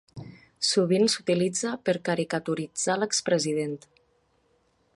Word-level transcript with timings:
Sovint 0.67 1.03
s'utilitza 1.15 1.73
per 1.89 1.95
caricaturitzar 2.09 2.95
l'expresident. 3.03 3.77